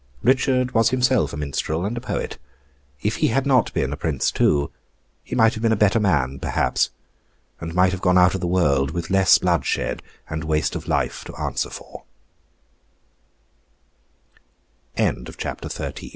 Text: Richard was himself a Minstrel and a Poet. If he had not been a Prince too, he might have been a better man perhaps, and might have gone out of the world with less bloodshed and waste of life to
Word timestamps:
Richard 0.23 0.71
was 0.71 0.89
himself 0.89 1.31
a 1.31 1.37
Minstrel 1.37 1.85
and 1.85 1.95
a 1.95 2.01
Poet. 2.01 2.39
If 3.03 3.17
he 3.17 3.27
had 3.27 3.45
not 3.45 3.71
been 3.71 3.93
a 3.93 3.95
Prince 3.95 4.31
too, 4.31 4.71
he 5.23 5.35
might 5.35 5.53
have 5.53 5.61
been 5.61 5.71
a 5.71 5.75
better 5.75 5.99
man 5.99 6.39
perhaps, 6.39 6.89
and 7.59 7.75
might 7.75 7.91
have 7.91 8.01
gone 8.01 8.17
out 8.17 8.33
of 8.33 8.41
the 8.41 8.47
world 8.47 8.89
with 8.89 9.11
less 9.11 9.37
bloodshed 9.37 10.01
and 10.27 10.43
waste 10.43 10.75
of 10.75 10.87
life 10.87 11.23
to 11.25 11.71